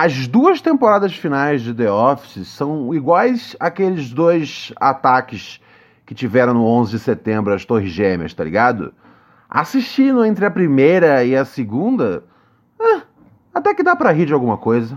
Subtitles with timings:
[0.00, 5.60] As duas temporadas finais de The Office são iguais àqueles dois ataques
[6.06, 8.94] que tiveram no 11 de setembro as Torres Gêmeas, tá ligado?
[9.50, 12.22] Assistindo entre a primeira e a segunda,
[12.80, 13.00] eh,
[13.52, 14.96] até que dá pra rir de alguma coisa.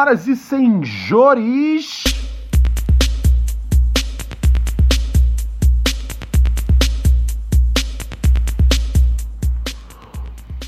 [0.00, 2.04] Senhoras e senhores!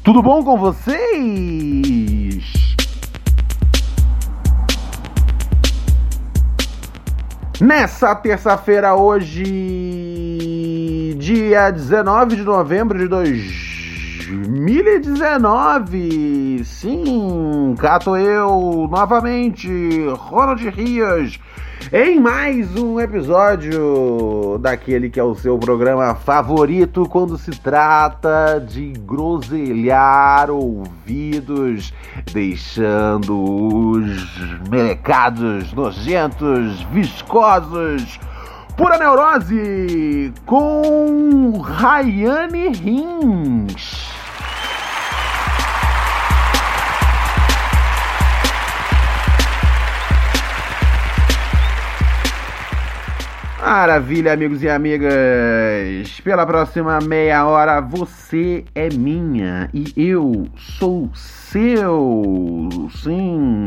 [0.04, 1.02] Tudo bom com vocês?
[7.60, 9.44] Nessa terça-feira, hoje,
[11.16, 13.08] dia 19 de novembro de
[14.26, 19.68] 2019, sim, cato eu novamente,
[20.16, 21.38] Ronald Rios,
[21.92, 28.92] em mais um episódio daquele que é o seu programa favorito quando se trata de
[28.92, 31.92] groselhar ouvidos,
[32.32, 38.20] deixando os melecados nojentos, viscosos,
[38.76, 44.11] pura neurose, com Rayane Rins.
[53.74, 56.20] Maravilha, amigos e amigas!
[56.22, 60.46] Pela próxima meia hora, você é minha e eu
[60.78, 62.68] sou seu.
[63.02, 63.64] Sim,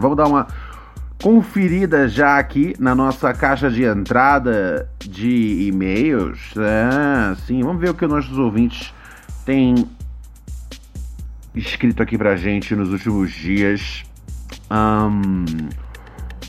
[0.00, 0.46] vamos dar uma
[1.22, 6.54] conferida já aqui na nossa caixa de entrada de e-mails.
[6.56, 8.94] É, sim, vamos ver o que nossos ouvintes
[9.44, 9.86] têm
[11.54, 14.02] escrito aqui pra gente nos últimos dias.
[14.70, 15.44] Hum,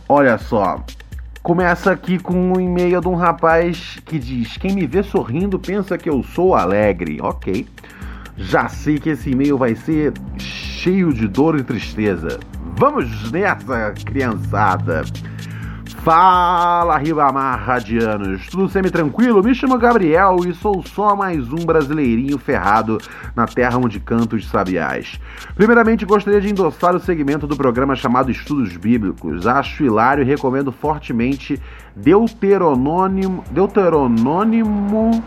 [0.07, 0.85] olha só,
[1.47, 5.97] Começa aqui com um e-mail de um rapaz que diz: Quem me vê sorrindo pensa
[5.97, 7.19] que eu sou alegre.
[7.21, 7.65] Ok.
[8.35, 12.37] Já sei que esse e-mail vai ser cheio de dor e tristeza.
[12.75, 15.03] Vamos nessa, criançada!
[16.07, 18.47] Fala, Ribamar Radianos!
[18.47, 19.43] Tudo semi-tranquilo?
[19.43, 22.97] Me chamo Gabriel e sou só mais um brasileirinho ferrado
[23.35, 25.19] na terra onde canto os sabiás.
[25.53, 29.45] Primeiramente, gostaria de endossar o segmento do programa chamado Estudos Bíblicos.
[29.45, 31.61] Acho hilário e recomendo fortemente
[31.93, 33.43] Deuteronônimo...
[33.51, 35.21] Deuteronônimo...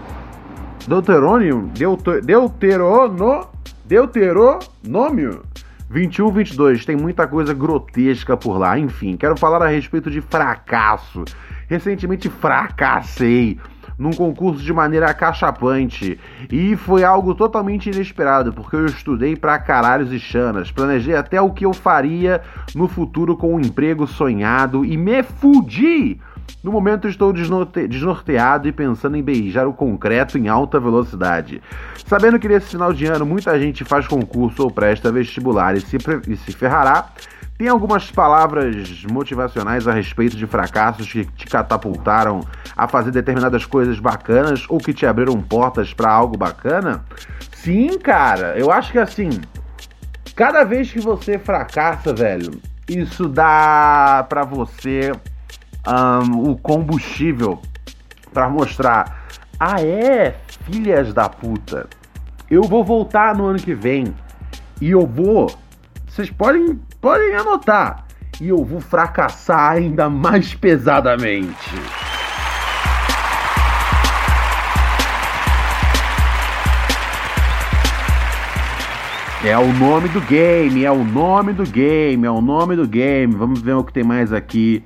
[0.88, 1.70] Deuterônimo?
[1.74, 2.24] Deuter...
[2.24, 3.48] Deuterono...
[3.84, 5.42] Deuteronômio?
[5.90, 8.78] 21, 22, tem muita coisa grotesca por lá.
[8.78, 11.24] Enfim, quero falar a respeito de fracasso.
[11.68, 13.58] Recentemente fracassei
[13.98, 16.18] num concurso de maneira acachapante
[16.48, 21.50] e foi algo totalmente inesperado, porque eu estudei pra caralhos e chanas, planejei até o
[21.50, 22.40] que eu faria
[22.74, 26.18] no futuro com um emprego sonhado e me fudi
[26.62, 31.62] no momento estou desnorte desnorteado e pensando em beijar o concreto em alta velocidade.
[32.06, 35.96] Sabendo que nesse final de ano muita gente faz concurso ou presta vestibular e se,
[36.28, 37.10] e se ferrará,
[37.60, 42.40] tem algumas palavras motivacionais a respeito de fracassos que te catapultaram
[42.74, 47.04] a fazer determinadas coisas bacanas ou que te abriram portas para algo bacana?
[47.52, 49.28] Sim, cara, eu acho que assim,
[50.34, 55.12] cada vez que você fracassa, velho, isso dá para você
[55.86, 57.60] um, o combustível
[58.32, 59.26] para mostrar:
[59.58, 61.88] ah, é, filhas da puta,
[62.50, 64.14] eu vou voltar no ano que vem
[64.80, 65.54] e eu vou.
[66.08, 68.04] Vocês podem, podem anotar.
[68.40, 71.74] E eu vou fracassar ainda mais pesadamente.
[79.44, 83.34] É o nome do game, é o nome do game, é o nome do game.
[83.34, 84.82] Vamos ver o que tem mais aqui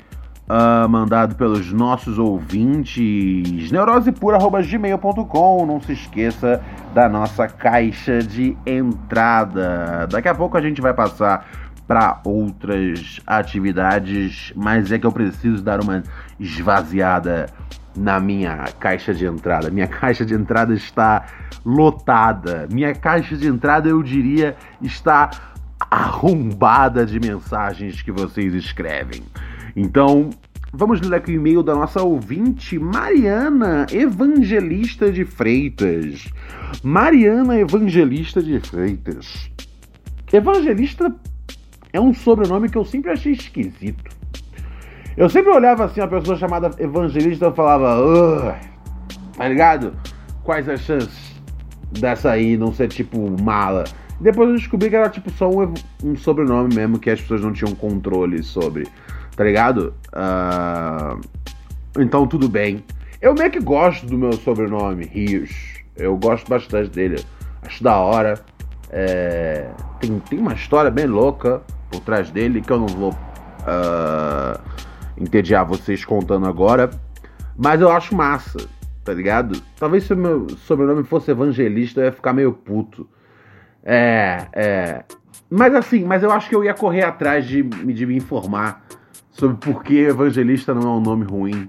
[0.49, 3.71] uh, mandado pelos nossos ouvintes.
[3.71, 5.67] neurosepura.gmail.com.
[5.67, 6.63] Não se esqueça
[6.95, 10.07] da nossa caixa de entrada.
[10.11, 11.47] Daqui a pouco a gente vai passar
[11.87, 16.03] para outras atividades, mas é que eu preciso dar uma
[16.41, 17.47] esvaziada
[17.95, 19.71] na minha caixa de entrada.
[19.71, 21.27] Minha caixa de entrada está
[21.65, 22.67] lotada.
[22.71, 25.31] Minha caixa de entrada, eu diria, está
[25.91, 29.23] arrombada de mensagens que vocês escrevem.
[29.77, 30.31] Então,
[30.73, 36.29] vamos ler aqui o e-mail da nossa ouvinte, Mariana Evangelista de Freitas.
[36.83, 39.51] Mariana Evangelista de Freitas.
[40.33, 41.15] Evangelista
[41.93, 44.15] é um sobrenome que eu sempre achei esquisito.
[45.17, 48.59] Eu sempre olhava assim a pessoa chamada evangelista e falava,
[49.37, 49.95] tá ligado?
[50.43, 51.41] Quais as chances
[51.93, 53.85] dessa aí não ser tipo mala?
[54.21, 55.73] Depois eu descobri que era tipo só um,
[56.03, 58.89] um sobrenome mesmo que as pessoas não tinham controle sobre,
[59.37, 59.95] tá ligado?
[60.09, 61.21] Uh,
[61.99, 62.85] então tudo bem.
[63.21, 65.51] Eu meio que gosto do meu sobrenome, Rios.
[65.97, 67.25] Eu gosto bastante dele.
[67.63, 68.39] Acho da hora.
[68.91, 69.71] É,
[70.01, 74.61] tem, tem uma história bem louca por trás dele que eu não vou uh,
[75.17, 76.91] entediar vocês contando agora.
[77.57, 78.69] Mas eu acho massa,
[79.05, 79.61] tá ligado?
[79.79, 83.09] Talvez se o meu sobrenome fosse evangelista eu ia ficar meio puto.
[83.83, 85.05] É, é.
[85.49, 88.85] Mas assim, mas eu acho que eu ia correr atrás de, de me informar
[89.35, 91.69] sobre por que evangelista não é um nome ruim,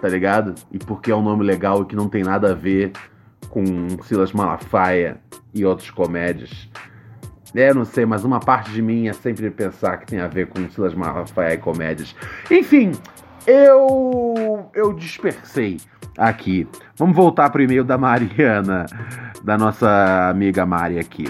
[0.00, 0.54] tá ligado?
[0.72, 2.92] E por que é um nome legal e que não tem nada a ver
[3.50, 3.64] com
[4.02, 5.18] Silas Malafaia
[5.54, 6.68] e outras comédias.
[7.54, 10.48] É, não sei, mas uma parte de mim é sempre pensar que tem a ver
[10.48, 12.14] com Silas Malafaia e comédias.
[12.50, 12.92] Enfim,
[13.46, 15.78] eu eu dispersei
[16.18, 16.66] aqui.
[16.96, 18.86] Vamos voltar pro e-mail da Mariana,
[19.42, 21.26] da nossa amiga Mari aqui.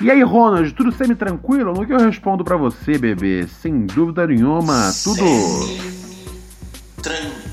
[0.00, 1.74] E aí, Ronald, tudo semi-tranquilo?
[1.74, 3.46] No que eu respondo para você, bebê?
[3.60, 5.24] Sem dúvida nenhuma, tudo.
[7.02, 7.47] Tranquilo.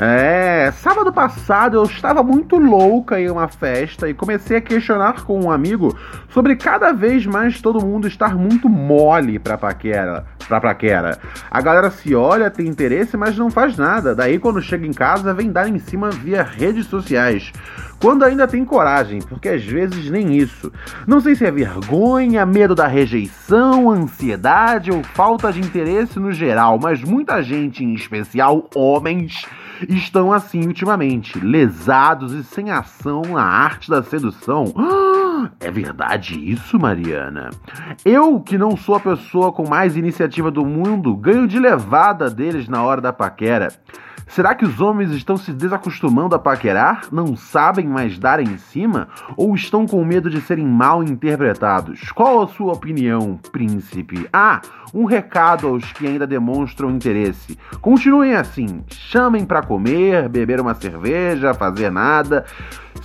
[0.00, 5.40] É, sábado passado eu estava muito louca em uma festa e comecei a questionar com
[5.40, 5.98] um amigo
[6.28, 11.18] sobre cada vez mais todo mundo estar muito mole pra paquera, pra paquera.
[11.50, 14.14] A galera se olha, tem interesse, mas não faz nada.
[14.14, 17.52] Daí quando chega em casa vem dar em cima via redes sociais.
[18.00, 20.72] Quando ainda tem coragem, porque às vezes nem isso.
[21.08, 26.78] Não sei se é vergonha, medo da rejeição, ansiedade ou falta de interesse no geral,
[26.80, 29.44] mas muita gente, em especial homens,
[29.88, 34.66] estão assim ultimamente, lesados e sem ação na arte da sedução.
[35.60, 37.50] É verdade isso, Mariana?
[38.04, 42.68] Eu, que não sou a pessoa com mais iniciativa do mundo, ganho de levada deles
[42.68, 43.68] na hora da paquera.
[44.28, 47.06] Será que os homens estão se desacostumando a paquerar?
[47.10, 49.08] Não sabem mais dar em cima?
[49.36, 52.12] Ou estão com medo de serem mal interpretados?
[52.12, 54.28] Qual a sua opinião, príncipe?
[54.32, 54.60] Ah,
[54.92, 57.58] um recado aos que ainda demonstram interesse.
[57.80, 62.44] Continuem assim, chamem para comer, beber uma cerveja, fazer nada.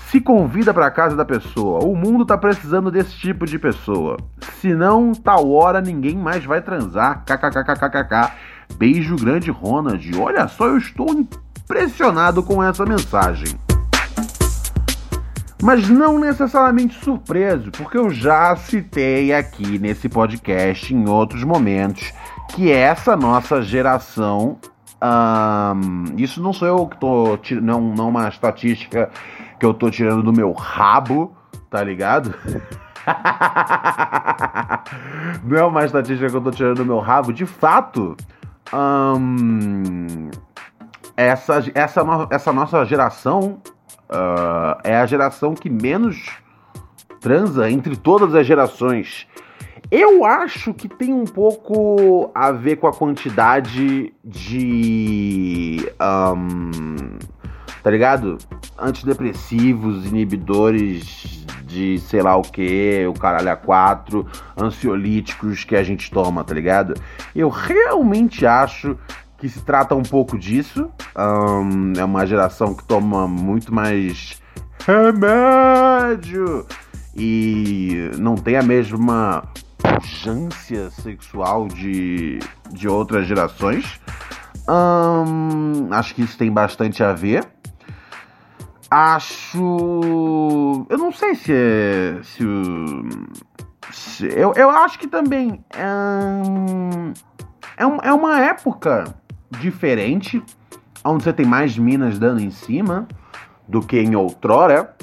[0.07, 1.83] Se convida para casa da pessoa.
[1.83, 4.17] O mundo tá precisando desse tipo de pessoa.
[4.59, 7.23] Se não, tal hora ninguém mais vai transar.
[7.25, 8.52] KKKKKK.
[8.77, 10.17] Beijo grande, Ronald.
[10.17, 13.59] Olha só, eu estou impressionado com essa mensagem.
[15.61, 22.11] Mas não necessariamente surpreso, porque eu já citei aqui nesse podcast em outros momentos
[22.49, 24.57] que essa nossa geração.
[26.17, 26.97] isso não sou eu que
[27.41, 29.09] tirando, não, não uma estatística
[29.57, 31.33] que eu tô tirando do meu rabo,
[31.69, 32.35] tá ligado?
[35.45, 38.17] não é uma estatística que eu tô tirando do meu rabo, de fato
[41.15, 43.61] essa, essa, essa nossa geração
[44.09, 46.37] uh, é a geração que menos
[47.19, 49.27] transa entre todas as gerações.
[49.91, 55.87] Eu acho que tem um pouco a ver com a quantidade de.
[56.01, 57.17] Um,
[57.83, 58.37] tá ligado?
[58.79, 64.25] Antidepressivos, inibidores de sei lá o que, o caralho a quatro,
[64.57, 66.93] ansiolíticos que a gente toma, tá ligado?
[67.35, 68.97] Eu realmente acho
[69.37, 70.89] que se trata um pouco disso.
[71.17, 74.41] Um, é uma geração que toma muito mais
[74.85, 76.65] remédio
[77.15, 79.43] e não tem a mesma
[79.77, 82.39] pujança sexual de,
[82.71, 83.99] de outras gerações.
[84.69, 87.45] Um, acho que isso tem bastante a ver.
[88.95, 90.85] Acho.
[90.87, 92.19] Eu não sei se é.
[92.21, 92.43] Se,
[93.91, 95.65] se eu, eu acho que também.
[97.75, 99.15] É, um, é uma época
[99.59, 100.43] diferente,
[101.03, 103.07] onde você tem mais minas dando em cima
[103.67, 104.95] do que em outrora.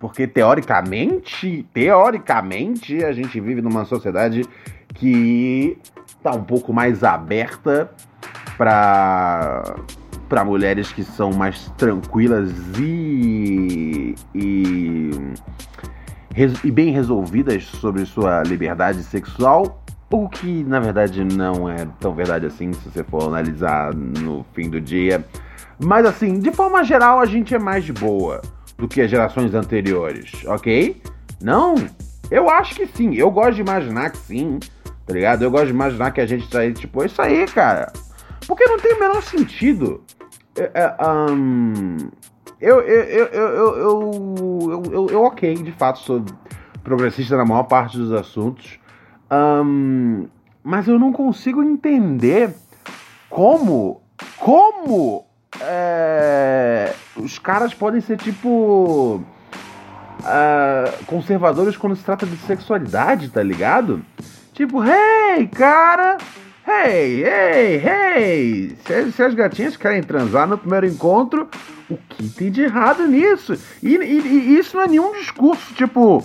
[0.00, 4.48] Porque teoricamente, teoricamente, a gente vive numa sociedade
[4.94, 5.76] que
[6.22, 7.90] tá um pouco mais aberta
[8.56, 9.76] para
[10.32, 15.10] para mulheres que são mais tranquilas e, e,
[16.64, 19.84] e bem resolvidas sobre sua liberdade sexual.
[20.10, 24.70] O que na verdade não é tão verdade assim, se você for analisar no fim
[24.70, 25.22] do dia.
[25.78, 28.40] Mas assim, de forma geral, a gente é mais de boa
[28.78, 31.02] do que as gerações anteriores, ok?
[31.42, 31.74] Não?
[32.30, 33.14] Eu acho que sim.
[33.16, 34.58] Eu gosto de imaginar que sim,
[35.06, 35.42] tá ligado?
[35.42, 37.92] Eu gosto de imaginar que a gente tá aí, tipo, é isso aí, cara.
[38.46, 40.02] Porque não tem o menor sentido.
[40.56, 40.96] É, é,
[42.60, 46.24] eu, eu, eu, eu, eu, ok, de fato, sou
[46.84, 48.78] progressista na maior parte dos assuntos.
[50.62, 52.54] Mas eu não consigo entender
[53.28, 54.00] como,
[54.38, 55.24] como
[55.60, 59.20] é, os caras podem ser tipo
[60.20, 64.04] uh, conservadores quando se trata de sexualidade, tá ligado?
[64.52, 66.18] Tipo, hey, cara,
[66.66, 71.48] hey, hey, hey, se, se, as gatinhas querem transar no primeiro encontro,
[71.90, 73.58] o que tem de errado nisso?
[73.82, 76.24] E, e, e isso não é nenhum discurso, tipo,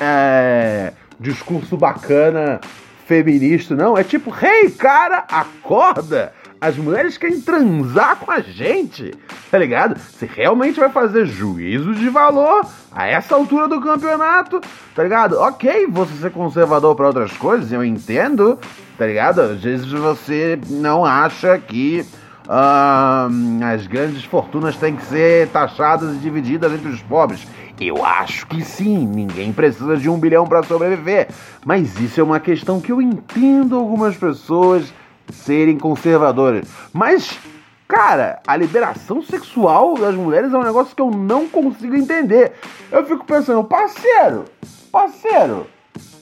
[0.00, 2.60] é, discurso bacana
[3.06, 3.96] feminista, não.
[3.96, 6.32] É tipo, hey, cara, acorda!
[6.62, 9.12] As mulheres querem transar com a gente,
[9.50, 9.98] tá ligado?
[9.98, 14.60] Você realmente vai fazer juízo de valor a essa altura do campeonato,
[14.94, 15.40] tá ligado?
[15.40, 18.60] Ok, você ser conservador para outras coisas, eu entendo,
[18.96, 19.40] tá ligado?
[19.40, 22.06] Às vezes você não acha que
[22.46, 27.44] uh, as grandes fortunas têm que ser taxadas e divididas entre os pobres.
[27.80, 31.26] Eu acho que sim, ninguém precisa de um bilhão para sobreviver.
[31.66, 34.94] Mas isso é uma questão que eu entendo algumas pessoas
[35.30, 36.68] serem conservadoras.
[36.92, 37.38] Mas,
[37.86, 42.52] cara, a liberação sexual das mulheres é um negócio que eu não consigo entender.
[42.90, 44.44] Eu fico pensando, parceiro,
[44.90, 45.66] parceiro,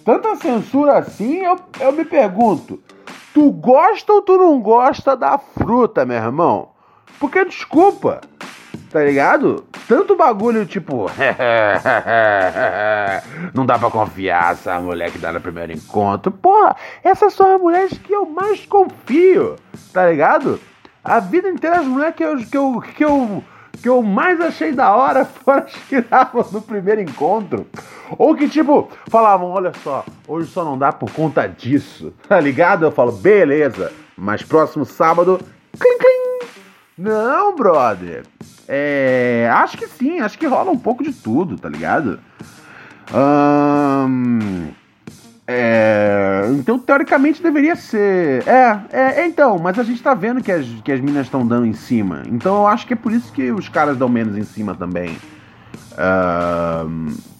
[0.04, 2.80] tanta censura assim, eu, eu me pergunto,
[3.32, 6.70] tu gosta ou tu não gosta da fruta, meu irmão?
[7.18, 8.20] Porque, desculpa,
[8.90, 9.64] tá ligado?
[9.88, 11.06] Tanto bagulho tipo.
[13.54, 16.30] não dá pra confiar essa mulher que dá no primeiro encontro.
[16.32, 19.56] Porra, essas são as mulheres que eu mais confio,
[19.92, 20.60] tá ligado?
[21.02, 23.44] A vida inteira as mulheres que eu, que eu, que eu,
[23.80, 27.66] que eu mais achei da hora foram as que davam no primeiro encontro.
[28.18, 32.84] Ou que tipo, falavam: olha só, hoje só não dá por conta disso, tá ligado?
[32.84, 35.38] Eu falo: beleza, mas próximo sábado,
[35.78, 36.48] clim, clim.
[36.98, 38.24] Não, brother.
[38.72, 42.20] É, acho que sim, acho que rola um pouco de tudo, tá ligado?
[45.44, 48.46] é, então, teoricamente, deveria ser.
[48.46, 51.66] É, é, então, mas a gente tá vendo que as, que as minas estão dando
[51.66, 52.22] em cima.
[52.28, 55.18] Então eu acho que é por isso que os caras dão menos em cima também.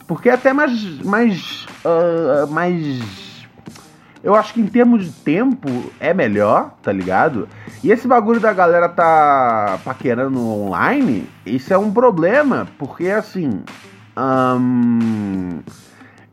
[0.08, 1.00] porque é até mais.
[1.04, 1.64] mais.
[1.84, 3.29] Uh, mais
[4.22, 7.48] eu acho que em termos de tempo é melhor, tá ligado?
[7.82, 13.62] E esse bagulho da galera tá paquerando online, isso é um problema, porque assim.
[14.16, 15.60] Hum,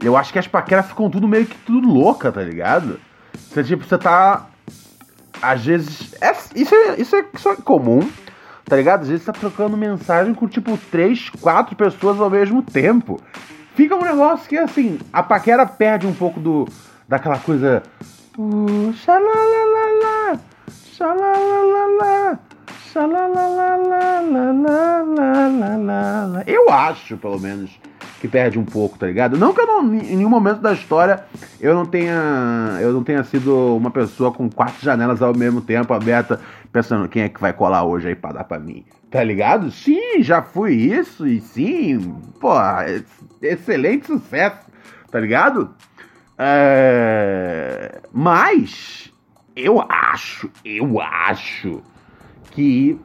[0.04, 3.00] eu acho que as paqueras ficam tudo meio que tudo louca, tá ligado?
[3.34, 4.48] Você tipo, você tá.
[5.42, 6.14] Às vezes.
[6.22, 8.08] É, isso, é, isso, é, isso é comum,
[8.66, 9.04] tá ligado?
[9.04, 13.22] Às vezes você tá trocando mensagem com tipo três, quatro pessoas ao mesmo tempo.
[13.76, 16.68] Fica um negócio que assim, a paquera perde um pouco do
[17.08, 17.84] daquela coisa.
[18.38, 20.40] Uh, xalalalala.
[26.48, 27.80] Eu acho, pelo menos,
[28.20, 29.38] que perde um pouco, tá ligado?
[29.38, 31.24] Não que eu não, em nenhum momento da história
[31.60, 35.94] eu não tenha eu não tenha sido uma pessoa com quatro janelas ao mesmo tempo
[35.94, 36.40] aberta,
[36.72, 38.84] pensando quem é que vai colar hoje aí pra dar pra mim.
[39.12, 39.72] Tá ligado?
[39.72, 42.54] Sim, já fui isso e sim, pô,
[43.42, 44.66] excelente sucesso,
[45.12, 45.74] tá ligado?
[46.38, 48.00] É...
[48.14, 49.12] Mas
[49.56, 51.82] eu acho, eu acho
[52.52, 53.00] que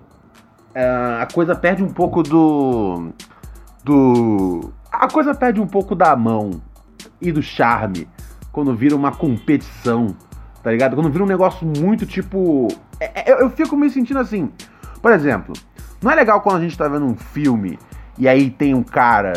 [0.77, 3.11] uh, a coisa perde um pouco do.
[3.83, 4.73] do.
[4.91, 6.63] A coisa perde um pouco da mão
[7.21, 8.07] e do charme
[8.53, 10.15] quando vira uma competição,
[10.63, 10.95] tá ligado?
[10.95, 12.69] Quando vira um negócio muito tipo.
[13.01, 14.51] É, é, eu, eu fico me sentindo assim.
[15.01, 15.55] Por exemplo,
[16.03, 17.79] não é legal quando a gente tá vendo um filme
[18.19, 19.33] e aí tem um cara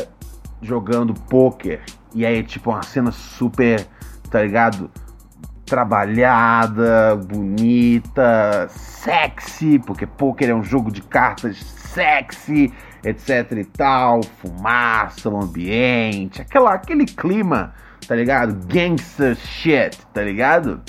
[0.62, 1.82] jogando poker
[2.16, 3.86] e aí, tipo, uma cena super,
[4.32, 4.90] tá ligado?
[5.66, 15.30] Trabalhada, bonita, sexy, porque poker é um jogo de cartas sexy, etc e tal, fumaça
[15.30, 17.74] no ambiente, aquela, aquele clima,
[18.08, 18.66] tá ligado?
[18.66, 20.82] Gangster shit, tá ligado?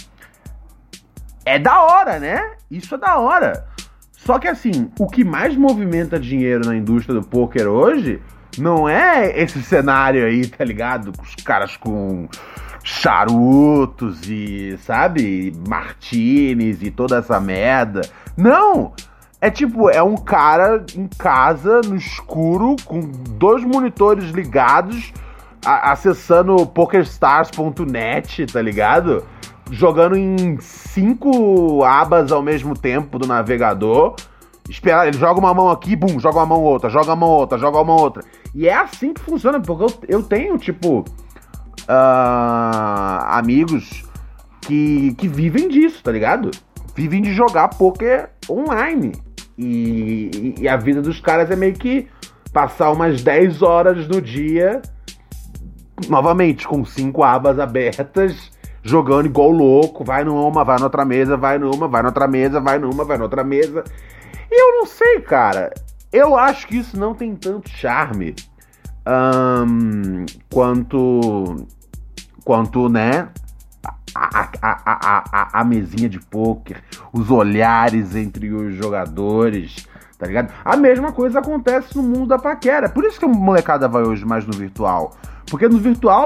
[1.44, 2.52] É da hora, né?
[2.70, 3.66] Isso é da hora.
[4.12, 8.22] Só que assim, o que mais movimenta dinheiro na indústria do poker hoje
[8.58, 11.12] não é esse cenário aí, tá ligado?
[11.22, 12.28] Os caras com
[12.82, 18.02] charutos e, sabe, martinis e toda essa merda.
[18.36, 18.92] Não!
[19.40, 25.12] É tipo, é um cara em casa, no escuro, com dois monitores ligados,
[25.64, 29.22] acessando pokerstars.net, tá ligado?
[29.70, 34.14] jogando em cinco abas ao mesmo tempo do navegador.
[34.68, 37.58] Esperar, ele joga uma mão aqui, bum, joga uma mão outra, joga uma mão outra,
[37.58, 38.24] joga uma outra.
[38.56, 41.04] E é assim que funciona, porque eu, eu tenho, tipo, uh,
[43.26, 44.02] amigos
[44.62, 46.50] que, que vivem disso, tá ligado?
[46.94, 49.12] Vivem de jogar poker online.
[49.58, 52.08] E, e, a vida dos caras é meio que
[52.50, 54.80] passar umas 10 horas no dia,
[56.08, 58.50] novamente, com cinco abas abertas,
[58.82, 63.04] jogando igual louco, vai numa, vai noutra mesa, vai numa, vai noutra mesa, vai numa,
[63.04, 63.84] vai noutra mesa.
[64.50, 65.74] E eu não sei, cara.
[66.16, 68.34] Eu acho que isso não tem tanto charme
[69.06, 71.66] um, quanto,
[72.42, 73.28] quanto, né,
[74.14, 76.82] a, a, a, a, mesinha de pôquer,
[77.12, 79.86] os olhares entre os jogadores,
[80.18, 80.54] tá ligado?
[80.64, 82.88] A mesma coisa acontece no mundo da paquera.
[82.88, 85.14] Por isso que a molecada vai hoje mais no virtual.
[85.50, 86.25] Porque no virtual.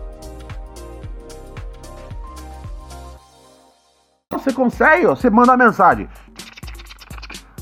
[4.41, 6.09] Você consegue, você manda a mensagem.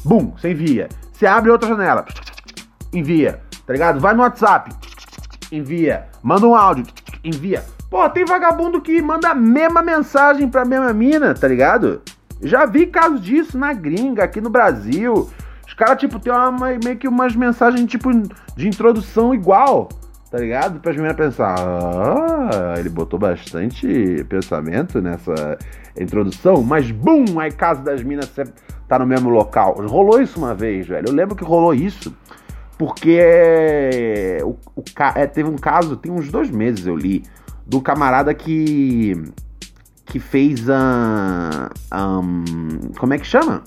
[0.04, 0.90] Bum, você envia.
[1.12, 2.06] Você abre outra janela.
[2.94, 3.42] Envia.
[3.66, 4.00] Tá ligado?
[4.00, 4.72] Vai no WhatsApp.
[5.52, 6.08] Envia.
[6.24, 6.86] Manda um áudio
[7.24, 7.64] envia.
[7.90, 12.02] Pô, tem vagabundo que manda a mesma mensagem pra mesma mina, tá ligado?
[12.42, 15.30] Já vi casos disso na gringa, aqui no Brasil.
[15.68, 16.52] Os caras, tipo, tem uma,
[16.84, 18.10] meio que umas mensagens, tipo,
[18.56, 19.90] de introdução igual,
[20.30, 20.80] tá ligado?
[20.80, 25.58] Pra meninas pensar, ah, ele botou bastante pensamento nessa
[26.00, 28.32] introdução, mas bum, aí casa das minas
[28.88, 29.76] tá no mesmo local.
[29.88, 31.08] Rolou isso uma vez, velho.
[31.10, 32.16] Eu lembro que rolou isso
[32.78, 34.84] porque o, o,
[35.16, 37.24] é, teve um caso, tem uns dois meses eu li,
[37.66, 39.16] do camarada que
[40.10, 41.70] que fez a.
[41.94, 43.64] Um, como é que chama?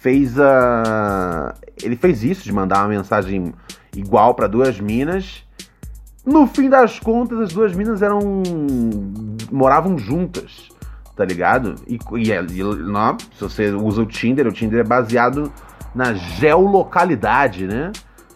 [0.00, 1.54] Fez a.
[1.82, 3.54] Ele fez isso de mandar uma mensagem
[3.96, 5.44] igual para duas minas.
[6.24, 8.20] No fim das contas, as duas minas eram.
[9.50, 10.68] moravam juntas,
[11.16, 11.74] tá ligado?
[11.86, 15.52] E, e, e não, se você usa o Tinder, o Tinder é baseado
[15.94, 17.90] na geolocalidade, né?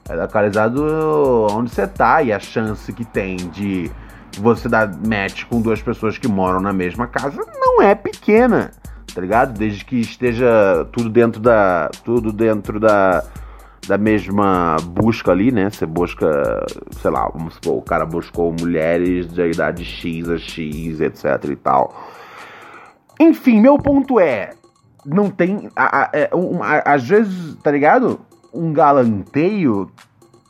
[0.09, 3.90] É localizado onde você tá e a chance que tem de
[4.38, 8.70] você dar match com duas pessoas que moram na mesma casa não é pequena,
[9.12, 9.57] tá ligado?
[9.57, 13.25] Desde que esteja tudo dentro da tudo dentro da
[13.87, 15.70] da mesma busca ali, né?
[15.70, 16.27] Você busca,
[17.01, 21.57] sei lá, vamos supor, o cara buscou mulheres da idade X a X, etc e
[21.57, 21.94] tal.
[23.18, 24.51] Enfim, meu ponto é,
[25.05, 25.70] não tem,
[26.12, 26.31] é,
[26.85, 28.20] às vezes, tá ligado?
[28.57, 29.90] um galanteio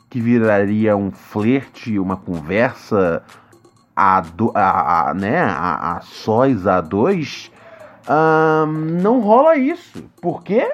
[0.09, 3.21] que viraria um flerte, uma conversa
[3.95, 7.51] a, do, a, a né, a, a sós a dois,
[9.01, 10.03] não rola isso.
[10.21, 10.71] Por quê?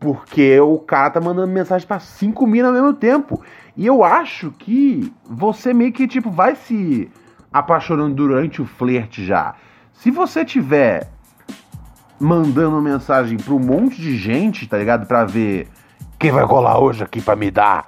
[0.00, 3.42] Porque o cara tá mandando mensagem para 5 mil ao mesmo tempo.
[3.76, 7.10] E eu acho que você meio que tipo vai se
[7.52, 9.54] apaixonando durante o flerte já.
[9.92, 11.10] Se você tiver
[12.18, 15.06] mandando mensagem para um monte de gente, tá ligado?
[15.06, 15.68] Para ver
[16.18, 17.86] quem vai colar hoje aqui para me dar?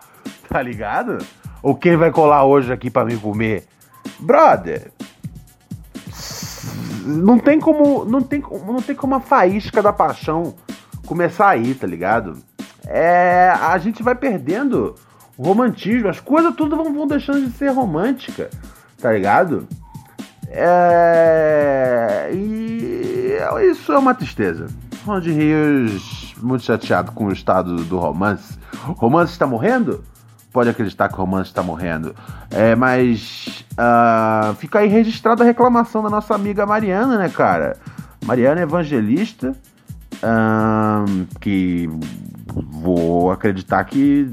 [0.49, 1.19] Tá ligado?
[1.63, 3.65] Ou quem vai colar hoje aqui para me comer?
[4.19, 4.91] Brother,
[7.05, 10.55] não tem como, não tem, não tem como a faísca da paixão
[11.07, 12.39] começar aí, tá ligado?
[12.87, 14.95] É, a gente vai perdendo
[15.37, 18.51] o romantismo, as coisas tudo vão, vão deixando de ser romântica,
[19.01, 19.67] tá ligado?
[20.49, 23.39] É, e
[23.71, 24.67] isso é uma tristeza.
[25.05, 28.59] Ronald Rios muito chateado com o estado do romance.
[28.87, 30.05] O romance está morrendo?
[30.53, 32.15] Pode acreditar que o romance está morrendo.
[32.51, 37.77] É, mas uh, fica aí registrada a reclamação da nossa amiga Mariana, né, cara?
[38.25, 39.57] Mariana é Evangelista,
[41.41, 41.89] que
[42.47, 44.31] vou acreditar que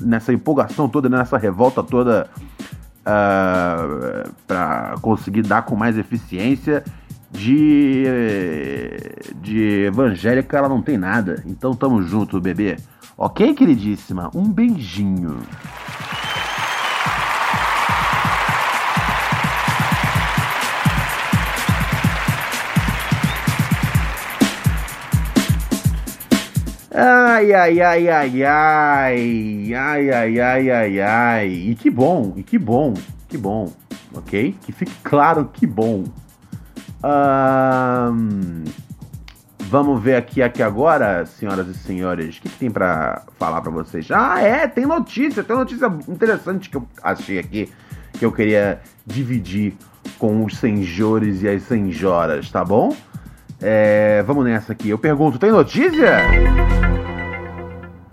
[0.00, 6.84] nessa empolgação toda, nessa revolta toda, uh, ah, para conseguir dar com mais eficiência,
[7.32, 8.04] de,
[9.40, 11.42] de evangélica ela não tem nada.
[11.46, 12.76] Então tamo junto, bebê.
[13.16, 14.30] Ok, queridíssima?
[14.34, 15.38] Um beijinho.
[27.02, 31.48] Ai, ai, ai, ai, ai, ai, ai, ai, ai, ai.
[31.70, 32.92] E que bom, e que bom,
[33.26, 33.72] que bom,
[34.12, 34.54] ok?
[34.60, 36.04] Que fique claro que bom
[39.60, 43.70] Vamos ver aqui, aqui agora, senhoras e senhores, o que, que tem para falar para
[43.70, 44.10] vocês?
[44.10, 47.72] Ah, é, tem notícia, tem notícia interessante que eu achei aqui,
[48.18, 49.74] que eu queria dividir
[50.18, 52.94] com os senhores e as senhoras, tá bom?
[53.62, 54.88] É, vamos nessa aqui.
[54.88, 56.18] Eu pergunto, tem notícia?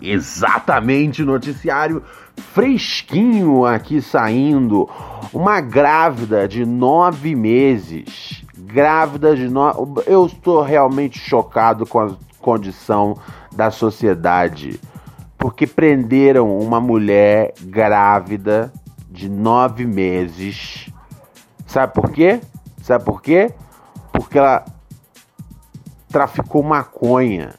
[0.00, 2.02] Exatamente, noticiário
[2.38, 4.88] fresquinho aqui saindo.
[5.32, 8.44] Uma grávida de nove meses.
[8.56, 10.02] Grávida de nove.
[10.06, 13.18] Eu estou realmente chocado com a condição
[13.54, 14.80] da sociedade.
[15.36, 18.72] Porque prenderam uma mulher grávida
[19.10, 20.90] de nove meses.
[21.66, 22.40] Sabe por quê?
[22.82, 23.52] Sabe por quê?
[24.12, 24.64] Porque ela
[26.08, 27.54] traficou maconha.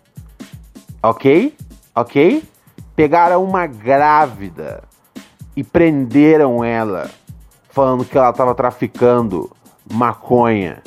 [1.02, 1.56] Ok?
[1.96, 2.44] Ok?
[2.96, 4.84] Pegaram uma grávida
[5.56, 7.10] e prenderam ela,
[7.70, 9.50] falando que ela estava traficando
[9.92, 10.82] maconha.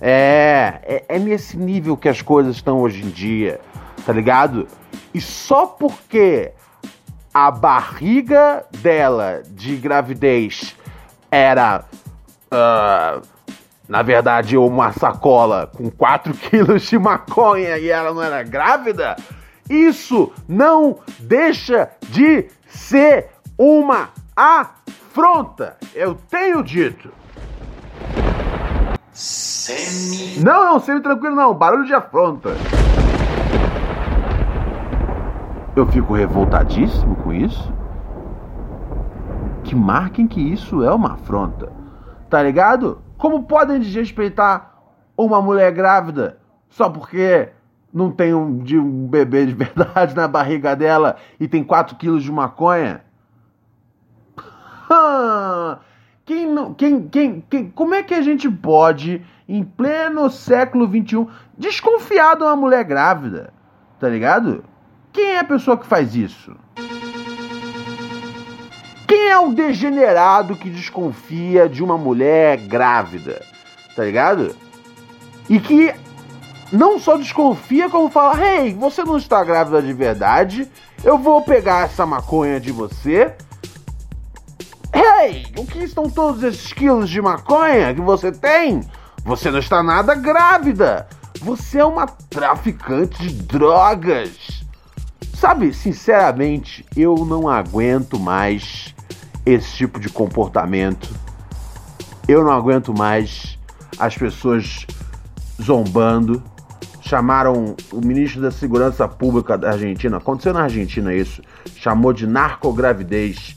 [0.00, 3.60] É, é, é, nesse nível que as coisas estão hoje em dia,
[4.06, 4.68] tá ligado?
[5.12, 6.52] E só porque
[7.34, 10.76] a barriga dela de gravidez
[11.30, 11.84] era,
[12.52, 13.22] uh,
[13.88, 19.16] na verdade, uma sacola com 4 quilos de maconha e ela não era grávida,
[19.68, 25.76] isso não deixa de ser uma afronta.
[25.94, 27.10] Eu tenho dito.
[29.12, 30.44] Semi.
[30.44, 31.54] Não, não, semi tranquilo não.
[31.54, 32.50] Barulho de afronta.
[35.74, 37.72] Eu fico revoltadíssimo com isso.
[39.64, 41.72] Que marquem que isso é uma afronta.
[42.30, 43.02] Tá ligado?
[43.18, 44.78] Como podem desrespeitar
[45.16, 46.38] uma mulher grávida
[46.70, 47.48] só porque
[47.92, 52.22] não tem um, de um bebê de verdade na barriga dela e tem 4 quilos
[52.22, 53.02] de maconha?
[56.24, 61.26] Quem não, quem, quem, quem, como é que a gente pode, em pleno século XXI,
[61.56, 63.50] desconfiar de uma mulher grávida?
[63.98, 64.62] Tá ligado?
[65.10, 66.54] Quem é a pessoa que faz isso?
[69.08, 73.42] Quem é o degenerado que desconfia de uma mulher grávida?
[73.96, 74.54] Tá ligado?
[75.48, 75.94] E que
[76.70, 80.70] não só desconfia, como fala: Hey, você não está grávida de verdade,
[81.02, 83.34] eu vou pegar essa maconha de você.
[84.92, 88.82] Hey, o que estão todos esses quilos de maconha que você tem?
[89.24, 91.08] Você não está nada grávida.
[91.40, 94.62] Você é uma traficante de drogas.
[95.34, 98.94] Sabe, sinceramente, eu não aguento mais
[99.52, 101.08] esse tipo de comportamento.
[102.26, 103.58] Eu não aguento mais
[103.98, 104.86] as pessoas
[105.60, 106.42] zombando,
[107.00, 111.42] chamaram o ministro da Segurança Pública da Argentina, aconteceu na Argentina isso,
[111.76, 113.56] chamou de narcogravidez.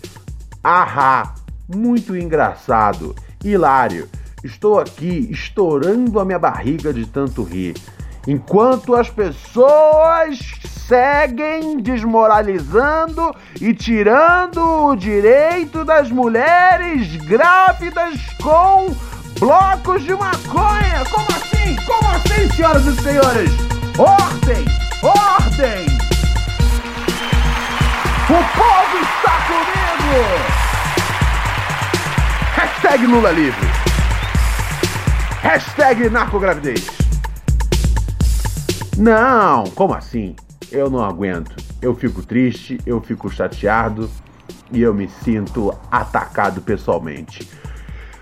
[0.64, 1.36] Ahá,
[1.68, 4.08] muito engraçado, hilário.
[4.44, 7.76] Estou aqui estourando a minha barriga de tanto rir.
[8.28, 10.40] Enquanto as pessoas
[10.88, 18.94] seguem desmoralizando e tirando o direito das mulheres grávidas com
[19.40, 21.04] blocos de maconha.
[21.10, 21.76] Como assim?
[21.86, 23.52] Como assim, senhoras e senhores?
[23.98, 24.66] Ordem!
[25.02, 25.86] Ordem!
[28.30, 30.62] O povo está comigo!
[32.56, 33.68] Hashtag Lula livre.
[35.42, 37.01] Hashtag narcogravidez.
[38.98, 40.36] Não, como assim?
[40.72, 41.56] Eu não aguento.
[41.82, 44.10] Eu fico triste, eu fico chateado
[44.72, 47.48] e eu me sinto atacado pessoalmente.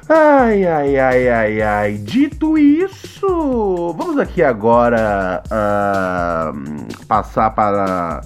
[0.08, 1.94] Ai, ai, ai, ai, ai.
[1.98, 8.22] Dito isso, vamos aqui agora uh, passar para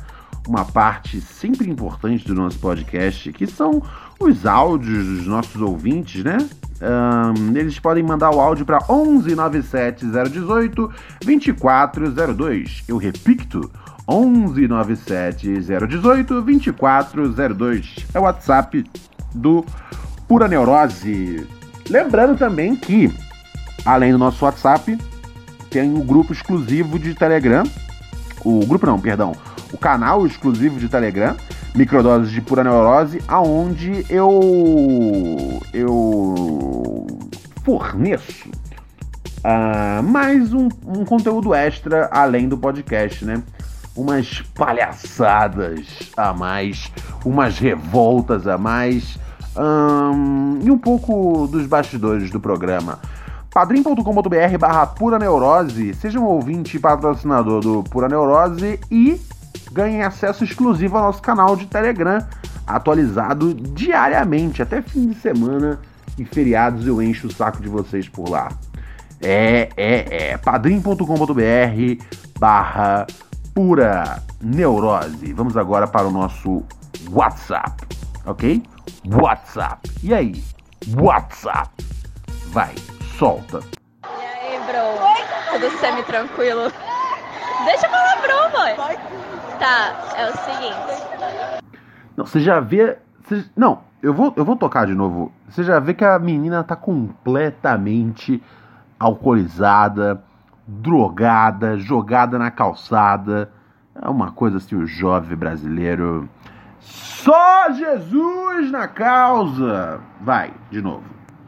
[0.47, 3.84] uma parte sempre importante do nosso podcast, que são
[4.19, 6.38] os áudios dos nossos ouvintes, né?
[6.84, 10.91] Um, eles podem mandar o áudio para 11 97 018
[11.24, 12.84] 2402.
[12.88, 13.72] Eu repito,
[14.08, 17.96] 11 97 018 2402.
[18.13, 18.84] É o WhatsApp
[19.34, 19.65] do
[20.28, 21.48] Pura Neurose.
[21.89, 23.13] Lembrando também que,
[23.86, 24.98] além do nosso WhatsApp,
[25.69, 27.63] tem o grupo exclusivo de Telegram.
[28.43, 29.34] O grupo não, perdão.
[29.72, 31.36] O canal exclusivo de Telegram,
[31.76, 37.08] Microdoses de Pura Neurose, aonde eu eu
[37.64, 38.50] forneço
[39.40, 43.42] uh, mais um, um conteúdo extra além do podcast, né?
[43.96, 46.92] Umas palhaçadas a mais,
[47.26, 49.18] umas revoltas a mais,
[49.56, 53.00] um, e um pouco dos bastidores do programa.
[53.52, 59.20] padrim.com.br barra Pura Neurose, seja um ouvinte patrocinador do Pura Neurose e
[59.74, 62.20] ganhem acesso exclusivo ao nosso canal de Telegram,
[62.66, 65.80] atualizado diariamente, até fim de semana
[66.18, 68.50] e feriados eu encho o saco de vocês por lá.
[69.22, 70.38] É, é, é.
[70.38, 71.04] padrim.com.br
[72.40, 73.08] barra
[73.54, 75.34] pura neurose.
[75.34, 76.64] Vamos agora para o nosso
[77.10, 77.88] WhatsApp,
[78.26, 78.62] ok?
[79.06, 79.90] WhatsApp.
[80.04, 80.44] E aí?
[81.00, 81.70] WhatsApp.
[82.48, 82.76] Vai,
[83.18, 83.62] solta.
[84.04, 85.54] E aí, bro?
[85.54, 86.72] Tudo semi-tranquilo?
[87.66, 89.33] Deixa eu falar, bro, mãe.
[89.60, 91.63] Tá, é o seguinte.
[92.16, 92.98] Não, você já vê.
[93.22, 95.32] Você, não, eu vou, eu vou tocar de novo.
[95.50, 98.44] Você já vê que a menina tá completamente
[99.00, 100.22] alcoolizada,
[100.68, 103.52] drogada, jogada na calçada.
[104.02, 106.30] É uma coisa assim, o jovem brasileiro.
[106.80, 110.02] Só Jesus na causa!
[110.20, 111.04] Vai, de novo.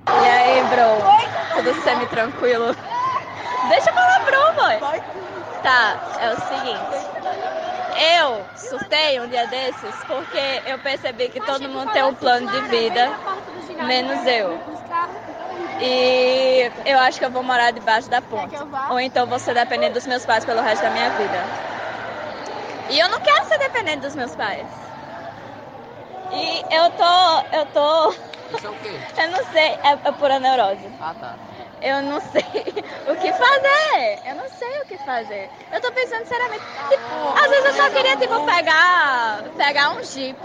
[0.08, 1.56] E aí, bro?
[1.56, 2.76] Tudo semi-tranquilo?
[3.70, 4.80] Deixa eu falar, bro, mãe.
[5.64, 7.65] Tá, é o seguinte.
[7.98, 12.62] Eu surtei um dia desses porque eu percebi que todo mundo tem um plano de
[12.68, 13.16] vida,
[13.86, 14.60] menos eu.
[15.80, 18.56] E eu acho que eu vou morar debaixo da ponte.
[18.90, 21.46] Ou então vou ser dependente dos meus pais pelo resto da minha vida.
[22.90, 24.70] E eu não quero ser dependente dos meus pais.
[26.32, 27.58] E eu tô.
[27.58, 28.12] Eu tô.
[28.56, 29.00] Isso é o quê?
[29.18, 30.92] Eu não sei, é, é pura neurose.
[31.00, 31.55] Ah, tá.
[31.82, 32.42] Eu não sei
[33.08, 34.20] o que fazer.
[34.26, 35.50] Eu não sei o que fazer.
[35.72, 36.64] Eu tô pensando seriamente.
[36.90, 40.38] Tipo, às vezes eu só queria, tipo, pegar, pegar um jeep,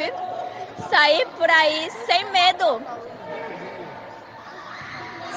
[0.91, 2.83] sair por aí sem medo.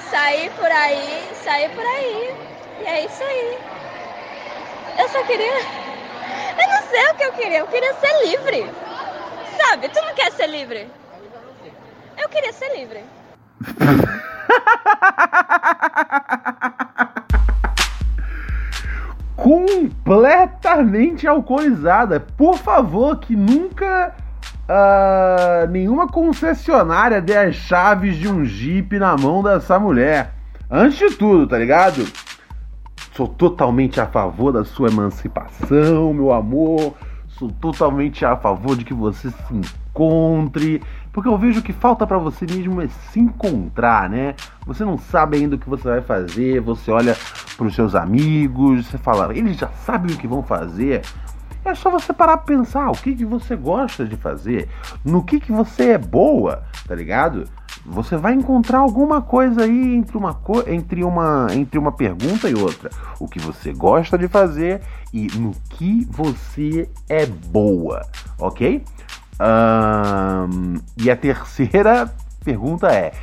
[0.10, 2.36] Sair por aí, sair por aí.
[2.82, 3.60] E é isso aí.
[5.00, 5.54] Eu só queria.
[6.56, 7.60] Eu não sei o que eu queria.
[7.60, 8.72] Eu queria ser livre.
[9.58, 9.90] Sabe?
[9.90, 10.90] Tu não quer ser livre?
[12.18, 13.04] Eu queria ser livre.
[19.36, 22.20] completamente alcoolizada.
[22.20, 24.16] Por favor, que nunca
[24.68, 30.34] ah, nenhuma concessionária dê as chaves de um Jeep na mão dessa mulher.
[30.70, 32.06] Antes de tudo, tá ligado?
[33.14, 36.96] Sou totalmente a favor da sua emancipação, meu amor.
[37.28, 40.82] Sou totalmente a favor de que você se encontre,
[41.14, 44.34] porque eu vejo que falta para você mesmo é se encontrar, né?
[44.66, 47.16] Você não sabe ainda o que você vai fazer, você olha
[47.56, 51.04] para os seus amigos, você fala, eles já sabem o que vão fazer.
[51.64, 54.68] É só você parar pra pensar o que, que você gosta de fazer,
[55.06, 57.46] no que, que você é boa, tá ligado?
[57.86, 62.56] Você vai encontrar alguma coisa aí entre uma, co entre, uma, entre uma pergunta e
[62.56, 62.90] outra.
[63.20, 64.82] O que você gosta de fazer
[65.14, 68.02] e no que você é boa,
[68.40, 68.84] ok?
[69.40, 73.14] Um, e a terceira pergunta é: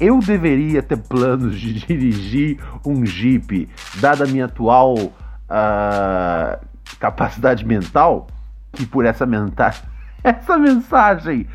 [0.00, 3.68] eu deveria ter planos de dirigir um Jeep,
[4.00, 6.66] dada a minha atual uh,
[6.98, 8.26] capacidade mental?
[8.72, 9.74] Que por essa, menta
[10.24, 11.46] essa mensagem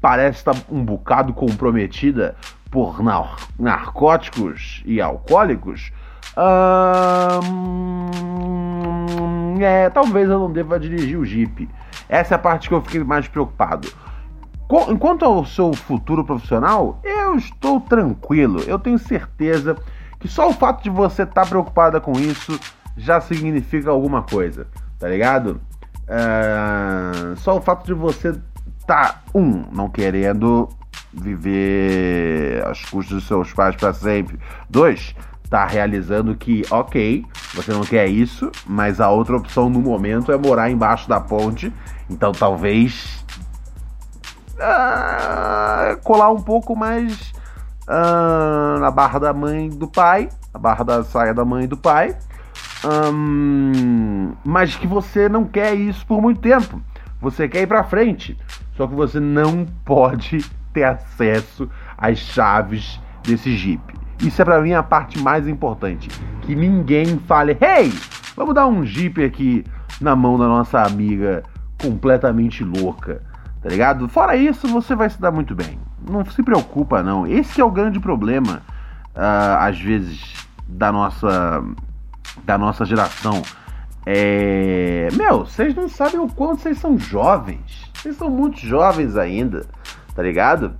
[0.00, 2.36] parece estar um bocado comprometida
[2.70, 5.90] por nar narcóticos e alcoólicos.
[6.34, 8.06] Um,
[9.60, 11.68] é, talvez eu não deva dirigir o Jeep.
[12.08, 13.88] Essa é a parte que eu fiquei mais preocupado.
[14.88, 18.60] Enquanto ao seu futuro profissional, eu estou tranquilo.
[18.66, 19.76] Eu tenho certeza
[20.18, 22.58] que só o fato de você estar tá preocupada com isso
[22.96, 24.66] já significa alguma coisa,
[24.98, 25.60] tá ligado?
[26.08, 28.34] Uh, só o fato de você
[28.86, 30.68] tá um não querendo
[31.12, 34.38] viver às custas dos seus pais para sempre.
[34.68, 35.14] Dois,
[35.48, 40.36] tá realizando que, ok, você não quer isso, mas a outra opção no momento é
[40.36, 41.72] morar embaixo da ponte.
[42.10, 43.24] Então talvez
[44.54, 47.32] uh, colar um pouco mais
[47.88, 52.16] uh, na barra da mãe do pai, a barra da saia da mãe do pai.
[54.44, 56.80] Mas que você não quer isso por muito tempo.
[57.20, 58.38] Você quer ir para frente,
[58.76, 64.05] só que você não pode ter acesso às chaves desse Jeep.
[64.20, 66.08] Isso é para mim a parte mais importante.
[66.42, 67.92] Que ninguém fale, hey,
[68.36, 69.64] vamos dar um Jeep aqui
[70.00, 71.42] na mão da nossa amiga
[71.80, 73.22] completamente louca,
[73.62, 74.08] tá ligado?
[74.08, 75.78] Fora isso, você vai se dar muito bem.
[76.08, 77.26] Não se preocupa, não.
[77.26, 78.62] Esse é o grande problema,
[79.14, 80.34] uh, às vezes,
[80.66, 81.62] da nossa,
[82.44, 83.42] da nossa geração.
[84.06, 85.08] É...
[85.14, 87.90] Meu, vocês não sabem o quanto vocês são jovens.
[87.94, 89.66] Vocês são muito jovens ainda,
[90.14, 90.74] tá ligado?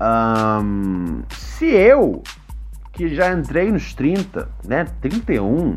[0.00, 2.22] Um, se eu
[2.96, 4.86] que já entrei nos 30, né?
[5.02, 5.76] 31.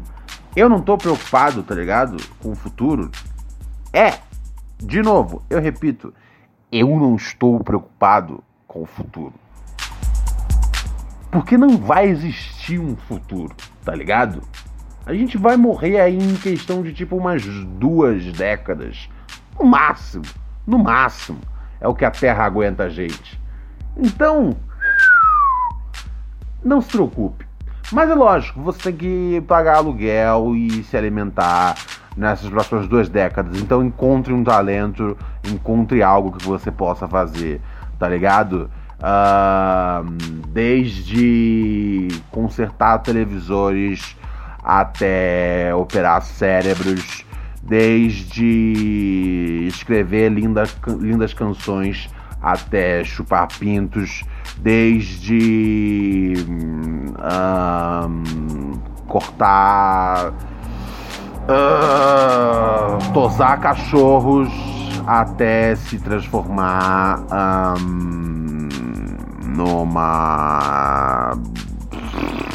[0.56, 2.16] Eu não tô preocupado, tá ligado?
[2.40, 3.12] Com o futuro.
[3.92, 4.20] É,
[4.82, 6.14] de novo, eu repito,
[6.72, 9.34] eu não estou preocupado com o futuro.
[11.30, 13.54] Porque não vai existir um futuro,
[13.84, 14.42] tá ligado?
[15.06, 19.10] A gente vai morrer aí em questão de tipo umas duas décadas.
[19.60, 20.24] No máximo.
[20.66, 21.40] No máximo.
[21.82, 23.40] É o que a Terra aguenta a gente.
[23.98, 24.56] Então,
[26.64, 27.46] não se preocupe.
[27.92, 31.76] Mas é lógico, você tem que pagar aluguel e se alimentar
[32.16, 33.60] nessas próximas duas décadas.
[33.60, 37.60] Então encontre um talento, encontre algo que você possa fazer,
[37.98, 38.70] tá ligado?
[39.00, 40.04] Uh,
[40.50, 44.16] desde consertar televisores
[44.62, 47.26] até operar cérebros,
[47.64, 52.10] desde escrever lindas, lindas canções
[52.42, 54.24] até chupar pintos,
[54.58, 56.39] desde
[59.08, 60.34] cortar,
[61.50, 64.50] uh, tosar cachorros
[65.06, 67.26] até se transformar
[67.80, 68.70] um,
[69.56, 71.34] numa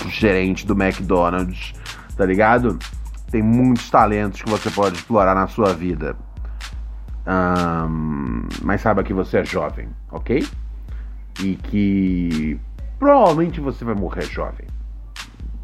[0.08, 1.72] gerente do McDonald's,
[2.16, 2.78] tá ligado?
[3.30, 6.16] Tem muitos talentos que você pode explorar na sua vida.
[7.26, 10.46] Um, mas saiba que você é jovem, ok?
[11.40, 12.60] E que
[12.98, 14.66] provavelmente você vai morrer jovem.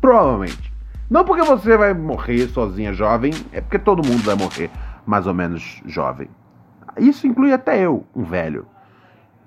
[0.00, 0.72] Provavelmente.
[1.08, 4.70] Não porque você vai morrer sozinha jovem, é porque todo mundo vai morrer
[5.04, 6.28] mais ou menos jovem.
[6.96, 8.66] Isso inclui até eu, um velho.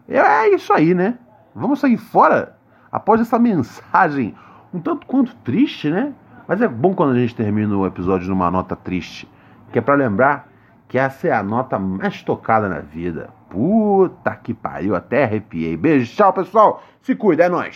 [0.08, 1.18] É isso aí, né?
[1.56, 2.58] Vamos sair fora
[2.92, 4.36] após essa mensagem
[4.74, 6.14] um tanto quanto triste, né?
[6.48, 9.30] Mas é bom quando a gente termina o episódio numa nota triste,
[9.72, 10.50] que é para lembrar
[10.88, 13.30] que essa é a nota mais tocada na vida.
[13.54, 15.78] Puta que pariu, até arrepiei.
[15.78, 17.76] Beijo, tchau pessoal, se cuida, é nóis.